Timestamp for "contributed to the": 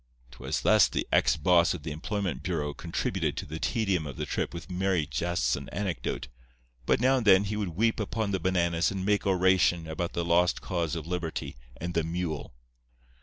2.73-3.59